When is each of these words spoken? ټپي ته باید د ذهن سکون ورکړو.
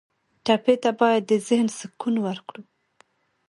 ټپي 0.45 0.75
ته 0.83 0.91
باید 0.99 1.23
د 1.29 1.33
ذهن 1.47 1.67
سکون 1.77 2.15
ورکړو. 2.25 2.63